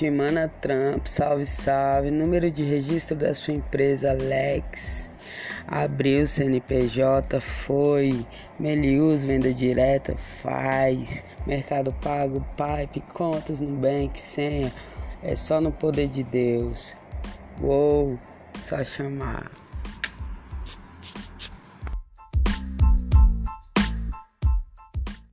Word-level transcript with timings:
Shimana 0.00 0.50
Trump, 0.62 1.06
salve, 1.06 1.44
salve. 1.44 2.10
Número 2.10 2.50
de 2.50 2.64
registro 2.64 3.14
da 3.14 3.34
sua 3.34 3.52
empresa 3.52 4.14
Lex. 4.14 5.10
Abriu 5.68 6.26
CNPJ, 6.26 7.38
foi. 7.38 8.24
Melius, 8.58 9.24
venda 9.24 9.52
direta, 9.52 10.16
faz. 10.16 11.22
Mercado 11.46 11.92
Pago, 12.00 12.42
Pipe, 12.56 13.02
contas 13.12 13.60
no 13.60 13.76
Bank, 13.76 14.18
senha. 14.18 14.72
É 15.22 15.36
só 15.36 15.60
no 15.60 15.70
poder 15.70 16.08
de 16.08 16.22
Deus. 16.22 16.94
Uou, 17.60 18.18
só 18.58 18.82
chamar. 18.82 19.50